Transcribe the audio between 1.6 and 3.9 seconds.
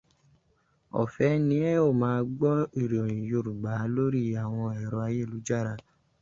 ẹ o máa gbọ́ ìròyìn Yorùbá